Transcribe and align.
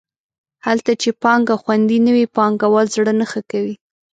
هلته 0.65 0.91
چې 1.01 1.09
پانګه 1.23 1.55
خوندي 1.61 1.97
نه 2.05 2.11
وي 2.15 2.25
پانګوال 2.35 2.87
زړه 2.95 3.13
نه 3.19 3.25
ښه 3.31 3.41
کوي. 3.51 3.75